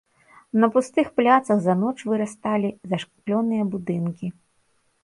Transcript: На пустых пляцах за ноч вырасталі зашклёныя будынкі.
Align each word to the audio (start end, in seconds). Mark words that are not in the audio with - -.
На 0.63 0.69
пустых 0.77 1.11
пляцах 1.21 1.57
за 1.65 1.73
ноч 1.83 1.93
вырасталі 2.09 2.69
зашклёныя 2.95 3.63
будынкі. 3.77 4.27